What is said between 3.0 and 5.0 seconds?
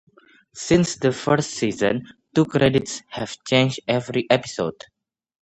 have changed every episode.